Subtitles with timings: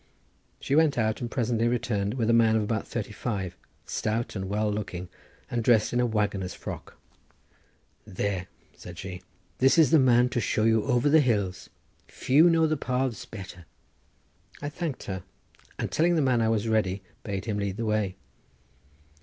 [0.59, 3.55] She went out and presently returned with a man about thirty five,
[3.85, 5.09] stout and well looking,
[5.51, 6.97] and dressed in a waggoner's frock.
[8.07, 9.21] "There," said she,
[9.59, 11.69] "this is the man to show you over the hills;
[12.07, 13.67] few know the paths better."
[14.59, 15.21] I thanked her,
[15.77, 18.15] and telling the man I was ready, bade him lead the way.